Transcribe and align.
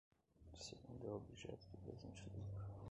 O 0.53 0.57
segundo 0.57 1.05
é 1.05 1.11
o 1.13 1.17
objeto 1.17 1.67
do 1.69 1.77
presente 1.77 2.23
livro. 2.35 2.65